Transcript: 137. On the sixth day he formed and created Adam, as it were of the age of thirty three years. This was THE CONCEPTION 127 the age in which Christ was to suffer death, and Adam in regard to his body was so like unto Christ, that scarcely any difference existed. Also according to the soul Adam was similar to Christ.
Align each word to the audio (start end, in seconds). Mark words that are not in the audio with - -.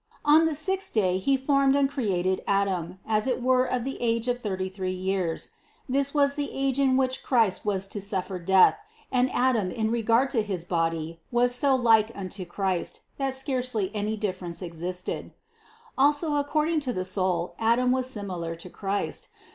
137. 0.23 0.41
On 0.41 0.45
the 0.51 0.55
sixth 0.57 0.93
day 0.95 1.19
he 1.19 1.37
formed 1.37 1.75
and 1.75 1.87
created 1.87 2.41
Adam, 2.47 2.97
as 3.05 3.27
it 3.27 3.39
were 3.39 3.65
of 3.65 3.83
the 3.83 4.01
age 4.01 4.27
of 4.27 4.39
thirty 4.39 4.67
three 4.67 4.89
years. 4.91 5.51
This 5.87 6.11
was 6.11 6.33
THE 6.33 6.47
CONCEPTION 6.47 6.97
127 6.97 6.97
the 6.97 6.97
age 6.97 6.97
in 6.97 6.97
which 6.97 7.23
Christ 7.23 7.65
was 7.67 7.87
to 7.89 8.01
suffer 8.01 8.39
death, 8.39 8.79
and 9.11 9.29
Adam 9.31 9.69
in 9.69 9.91
regard 9.91 10.31
to 10.31 10.41
his 10.41 10.65
body 10.65 11.19
was 11.29 11.53
so 11.53 11.75
like 11.75 12.11
unto 12.15 12.45
Christ, 12.47 13.01
that 13.19 13.35
scarcely 13.35 13.91
any 13.93 14.17
difference 14.17 14.63
existed. 14.63 15.33
Also 15.95 16.33
according 16.37 16.79
to 16.79 16.93
the 16.93 17.05
soul 17.05 17.53
Adam 17.59 17.91
was 17.91 18.09
similar 18.09 18.55
to 18.55 18.71
Christ. 18.71 19.29